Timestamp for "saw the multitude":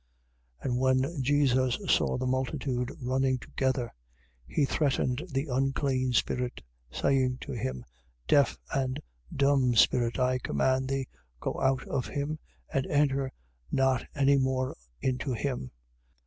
1.87-2.89